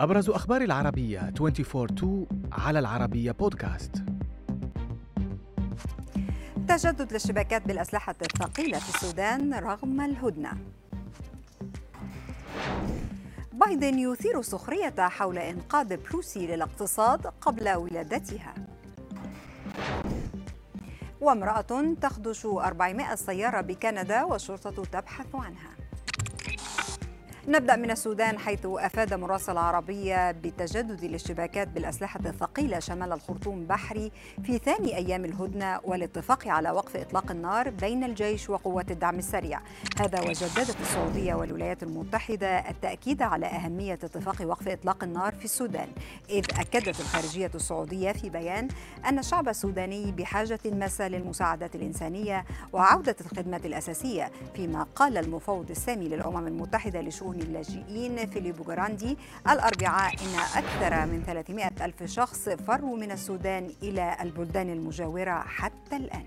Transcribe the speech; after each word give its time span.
أبرز 0.00 0.30
أخبار 0.30 0.62
العربية 0.62 1.32
24 1.40 2.26
على 2.52 2.78
العربية 2.78 3.32
بودكاست. 3.32 4.04
تجدد 6.68 7.12
للشبكات 7.12 7.66
بالأسلحة 7.66 8.14
الثقيلة 8.22 8.78
في 8.78 8.94
السودان 8.94 9.54
رغم 9.54 10.00
الهدنة. 10.00 10.52
بايدن 13.52 13.98
يثير 13.98 14.38
السخرية 14.38 14.94
حول 14.98 15.38
إنقاذ 15.38 15.96
بلوسي 15.96 16.46
للاقتصاد 16.46 17.26
قبل 17.26 17.68
ولادتها. 17.68 18.54
وامرأة 21.20 21.94
تخدش 22.02 22.46
400 22.46 23.14
سيارة 23.14 23.60
بكندا 23.60 24.22
والشرطة 24.22 24.84
تبحث 24.84 25.34
عنها. 25.34 25.85
نبدأ 27.48 27.76
من 27.76 27.90
السودان 27.90 28.38
حيث 28.38 28.66
أفاد 28.66 29.14
مراسل 29.14 29.58
عربية 29.58 30.30
بتجدد 30.30 31.04
الاشتباكات 31.04 31.68
بالأسلحة 31.68 32.20
الثقيلة 32.26 32.78
شمال 32.78 33.12
الخرطوم 33.12 33.64
بحري 33.66 34.12
في 34.42 34.58
ثاني 34.58 34.96
أيام 34.96 35.24
الهدنة 35.24 35.80
والاتفاق 35.84 36.48
على 36.48 36.70
وقف 36.70 36.96
إطلاق 36.96 37.30
النار 37.30 37.70
بين 37.70 38.04
الجيش 38.04 38.50
وقوات 38.50 38.90
الدعم 38.90 39.18
السريع. 39.18 39.60
هذا 40.00 40.20
وجددت 40.20 40.76
السعودية 40.80 41.34
والولايات 41.34 41.82
المتحدة 41.82 42.58
التأكيد 42.70 43.22
على 43.22 43.46
أهمية 43.46 43.92
اتفاق 43.94 44.36
وقف 44.42 44.68
إطلاق 44.68 45.04
النار 45.04 45.34
في 45.34 45.44
السودان. 45.44 45.88
إذ 46.30 46.44
أكدت 46.58 47.00
الخارجية 47.00 47.50
السعودية 47.54 48.12
في 48.12 48.30
بيان 48.30 48.68
أن 49.08 49.18
الشعب 49.18 49.48
السوداني 49.48 50.12
بحاجة 50.12 50.60
ماسة 50.64 51.08
للمساعدات 51.08 51.74
الإنسانية 51.74 52.44
وعودة 52.72 53.16
الخدمات 53.20 53.66
الأساسية 53.66 54.30
فيما 54.54 54.86
قال 54.94 55.18
المفوض 55.18 55.70
السامي 55.70 56.08
للأمم 56.08 56.46
المتحدة 56.46 57.00
لشؤون 57.00 57.35
شؤون 57.36 57.42
اللاجئين 57.42 58.26
فيليبو 58.26 58.64
جراندي 58.64 59.16
الأربعاء 59.48 60.14
إن 60.14 60.62
أكثر 60.64 61.06
من 61.06 61.22
300 61.26 61.70
ألف 61.80 62.02
شخص 62.02 62.48
فروا 62.48 62.96
من 62.96 63.12
السودان 63.12 63.70
إلى 63.82 64.16
البلدان 64.20 64.70
المجاورة 64.70 65.40
حتى 65.40 65.96
الآن. 65.96 66.24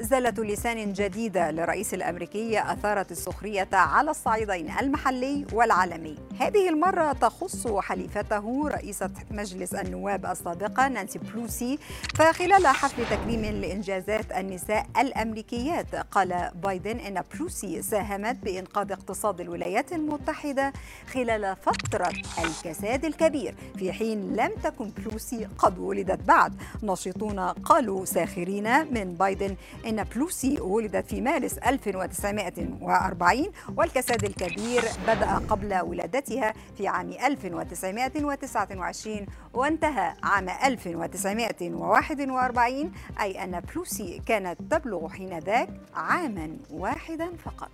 زلة 0.00 0.34
لسان 0.38 0.92
جديدة 0.92 1.50
للرئيس 1.50 1.94
الأمريكي 1.94 2.60
أثارت 2.60 3.12
السخرية 3.12 3.68
على 3.72 4.10
الصعيدين 4.10 4.70
المحلي 4.80 5.46
والعالمي. 5.52 6.16
هذه 6.40 6.68
المرة 6.68 7.12
تخص 7.12 7.66
حليفته 7.66 8.68
رئيسة 8.68 9.10
مجلس 9.30 9.74
النواب 9.74 10.26
السابقة 10.26 10.88
نانسي 10.88 11.18
بيلوسي 11.18 11.78
فخلال 12.14 12.66
حفل 12.66 13.02
تكريم 13.06 13.44
لإنجازات 13.44 14.32
النساء 14.32 14.86
الأمريكيات 14.98 15.94
قال 15.94 16.50
بايدن 16.54 16.98
إن 16.98 17.22
بلوسي 17.34 17.82
ساهمت 17.82 18.36
بإنقاذ 18.44 18.92
اقتصاد 18.92 19.40
الولايات 19.40 19.92
المتحدة 19.92 20.72
خلال 21.12 21.56
فترة 21.56 22.12
الكساد 22.38 23.04
الكبير. 23.04 23.54
في 23.78 23.92
حين 23.92 24.36
لم 24.36 24.50
تكن 24.64 24.90
بلوسي 24.90 25.48
قد 25.58 25.78
ولدت 25.78 26.20
بعد 26.28 26.54
ناشطون 26.82 27.40
قالوا 27.40 28.04
ساخرين 28.04 28.94
من 28.94 29.14
بايدن 29.14 29.56
إن 29.90 30.04
بلوسي 30.04 30.60
ولدت 30.60 31.06
في 31.06 31.20
مارس 31.20 31.58
1940 31.58 33.46
والكساد 33.76 34.24
الكبير 34.24 34.82
بدأ 35.06 35.34
قبل 35.48 35.74
ولادتها 35.80 36.54
في 36.76 36.88
عام 36.88 37.10
1929 37.12 39.26
وانتهى 39.54 40.14
عام 40.22 40.48
1941 40.48 42.92
أي 43.20 43.44
أن 43.44 43.60
بلوسي 43.60 44.22
كانت 44.26 44.60
تبلغ 44.70 45.08
حينذاك 45.08 45.68
عاما 45.94 46.56
واحدا 46.70 47.30
فقط. 47.44 47.70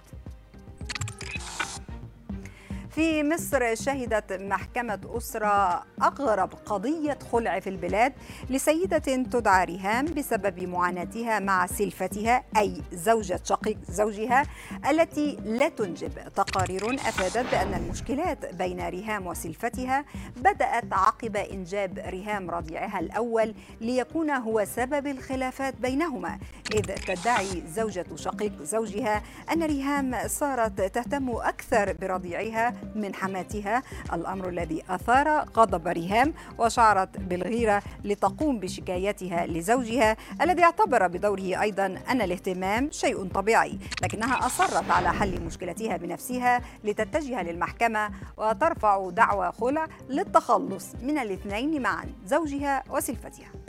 في 2.97 3.23
مصر 3.23 3.75
شهدت 3.75 4.33
محكمة 4.33 5.01
أسرة 5.17 5.85
أغرب 6.03 6.55
قضية 6.67 7.19
خلع 7.33 7.61
في 7.61 7.71
البلاد 7.71 8.13
لسيدة 8.51 8.99
تدعى 8.99 9.65
ريهام 9.65 10.05
بسبب 10.05 10.63
معاناتها 10.63 11.39
مع 11.39 11.67
سلفتها 11.67 12.45
أي 12.57 12.83
زوجة 12.93 13.41
شقيق 13.45 13.79
زوجها 13.89 14.43
التي 14.91 15.37
لا 15.45 15.69
تنجب 15.69 16.13
تقارير. 16.37 16.95
أفادت 16.95 17.51
بأن 17.51 17.75
المشكلات 17.75 18.55
بين 18.55 18.89
ريهام 18.89 19.27
وسلفتها 19.27 20.05
بدأت 20.37 20.93
عقب 20.93 21.37
إنجاب 21.37 21.99
ريهام 22.07 22.51
رضيعها 22.51 23.01
الأول 23.01 23.55
ليكون 23.81 24.31
هو 24.31 24.65
سبب 24.65 25.07
الخلافات 25.07 25.75
بينهما 25.81 26.39
إذ 26.75 26.95
تدعي 26.95 27.63
زوجة 27.69 28.07
شقيق 28.17 28.63
زوجها 28.63 29.23
أن 29.53 29.63
ريهام 29.63 30.29
صارت 30.29 30.81
تهتم 30.81 31.31
أكثر 31.31 31.93
برضيعها 31.93 32.75
من 32.95 33.15
حماتها. 33.15 33.83
الأمر 34.13 34.49
الذي 34.49 34.83
أثار 34.91 35.29
غضب 35.57 35.89
ريهام 35.89 36.35
وشعرت 36.59 37.21
بالغيرة 37.21 37.83
لتقوم 38.05 38.59
بشكايتها 38.61 39.47
لزوجها 39.47 40.17
الذي 40.43 40.63
اعتبر 40.63 41.07
بدوره 41.07 41.63
أيضا 41.63 41.87
أن 41.87 42.23
الاهتمام 42.23 42.89
شيء 42.91 43.29
طبيعي 43.29 43.79
لكنها 44.03 44.47
أصرت 44.47 44.91
على 44.91 45.13
حل 45.13 45.41
مشكلتها 45.41 45.97
بنفسها 45.97 46.61
لتتجه 46.85 47.43
للمحكمة 47.43 48.11
وترفع 48.37 49.11
دعوى 49.11 49.53
خلع 49.53 49.87
للتخلص 50.09 50.87
من 51.03 51.19
الاثنين 51.19 51.83
معا 51.83 52.05
زوجها 52.27 52.83
وسلفتها. 52.91 53.66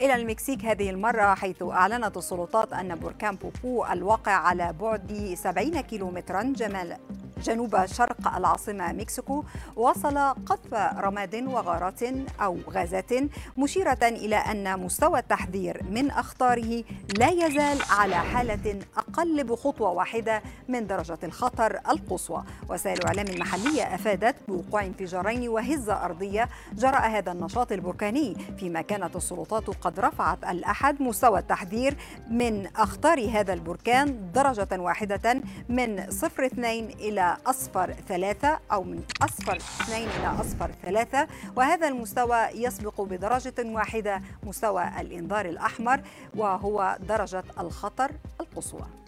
إلى 0.00 0.14
المكسيك 0.14 0.64
هذه 0.64 0.90
المرة 0.90 1.34
حيث 1.34 1.62
أعلنت 1.62 2.16
السلطات 2.16 2.72
أن 2.72 2.98
بركان 2.98 3.36
بوبو 3.36 3.84
الواقع 3.84 4.32
على 4.32 4.74
بعد 4.80 5.34
70 5.34 5.80
كيلومترا 5.80 6.42
جمال 6.42 6.96
جنوب 7.42 7.86
شرق 7.86 8.34
العاصمة 8.36 8.92
مكسيكو 8.92 9.44
وصل 9.76 10.18
قذف 10.18 10.74
رماد 10.98 11.34
وغارات 11.34 12.00
أو 12.40 12.58
غازات 12.70 13.10
مشيرة 13.58 13.98
إلى 14.02 14.36
أن 14.36 14.80
مستوى 14.80 15.18
التحذير 15.18 15.82
من 15.90 16.10
أخطاره 16.10 16.84
لا 17.18 17.28
يزال 17.28 17.78
على 17.90 18.14
حالة 18.16 18.80
أقل 18.96 19.44
بخطوة 19.44 19.90
واحدة 19.90 20.42
من 20.68 20.86
درجة 20.86 21.18
الخطر 21.24 21.80
القصوى. 21.88 22.44
وسائل 22.68 22.98
الإعلام 22.98 23.26
المحلية 23.26 23.94
أفادت 23.94 24.36
بوقوع 24.48 24.84
انفجارين 24.84 25.48
وهزة 25.48 26.04
أرضية 26.04 26.48
جراء 26.72 27.10
هذا 27.10 27.32
النشاط 27.32 27.72
البركاني 27.72 28.36
فيما 28.58 28.82
كانت 28.82 29.16
السلطات 29.16 29.70
قد 29.70 30.00
رفعت 30.00 30.44
الأحد 30.44 31.02
مستوى 31.02 31.38
التحذير 31.38 31.96
من 32.30 32.66
أخطار 32.76 33.30
هذا 33.30 33.52
البركان 33.52 34.32
درجة 34.34 34.68
واحدة 34.72 35.40
من 35.68 36.10
صفر 36.10 36.46
اثنين 36.46 36.90
إلى 36.90 37.29
أصفر 37.46 37.92
ثلاثة 38.08 38.58
أو 38.72 38.82
من 38.82 39.02
أصفر 39.22 39.56
اثنين 39.56 40.08
إلى 40.08 40.40
أصفر 40.40 40.70
ثلاثة 40.82 41.26
وهذا 41.56 41.88
المستوى 41.88 42.38
يسبق 42.54 43.00
بدرجة 43.00 43.54
واحدة 43.58 44.22
مستوى 44.42 44.84
الإنذار 45.00 45.46
الأحمر 45.46 46.00
وهو 46.36 46.98
درجة 47.08 47.44
الخطر 47.60 48.10
القصوى. 48.40 48.99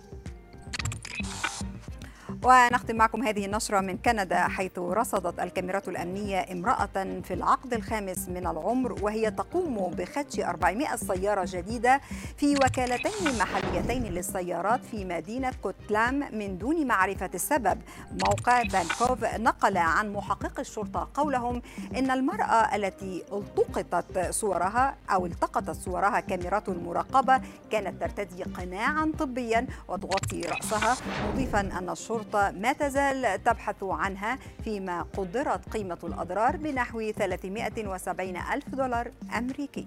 ونختم 2.44 2.96
معكم 2.96 3.22
هذه 3.22 3.46
النشرة 3.46 3.80
من 3.80 3.98
كندا 3.98 4.48
حيث 4.48 4.78
رصدت 4.78 5.40
الكاميرات 5.40 5.88
الأمنية 5.88 6.52
امرأة 6.52 7.20
في 7.24 7.34
العقد 7.34 7.74
الخامس 7.74 8.28
من 8.28 8.46
العمر 8.46 9.02
وهي 9.02 9.30
تقوم 9.30 9.90
بخدش 9.90 10.40
400 10.40 10.96
سيارة 10.96 11.44
جديدة 11.48 12.00
في 12.36 12.54
وكالتين 12.54 13.38
محليتين 13.38 14.02
للسيارات 14.02 14.84
في 14.84 15.04
مدينة 15.04 15.52
كوتلام 15.62 16.24
من 16.32 16.58
دون 16.58 16.86
معرفة 16.86 17.30
السبب. 17.34 17.78
موقع 18.26 18.64
فانكوف 18.64 19.24
نقل 19.24 19.76
عن 19.76 20.12
محقق 20.12 20.60
الشرطة 20.60 21.08
قولهم 21.14 21.62
إن 21.98 22.10
المرأة 22.10 22.76
التي 22.76 23.22
التقطت 23.32 24.30
صورها 24.30 24.96
أو 25.10 25.26
التقطت 25.26 25.70
صورها 25.70 26.20
كاميرات 26.20 26.68
المراقبة 26.68 27.40
كانت 27.70 28.00
ترتدي 28.00 28.42
قناعا 28.42 29.12
طبيا 29.18 29.66
وتغطي 29.88 30.40
رأسها 30.40 30.96
مضيفا 31.28 31.60
أن 31.60 31.90
الشرطة 31.90 32.31
الشرطة 32.32 32.58
ما 32.60 32.72
تزال 32.72 33.44
تبحث 33.44 33.82
عنها 33.82 34.38
فيما 34.64 35.02
قدرت 35.02 35.68
قيمة 35.68 35.98
الأضرار 36.04 36.56
بنحو 36.56 37.12
370 37.12 38.36
ألف 38.36 38.68
دولار 38.68 39.10
أمريكي. 39.38 39.86